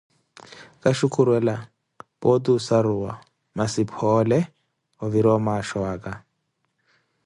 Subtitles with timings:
[0.81, 1.55] Kaxhukhurela,
[2.19, 3.11] pooti osaruwa,
[3.55, 4.39] masi phoole,
[5.03, 6.11] ovire omaaxho waka.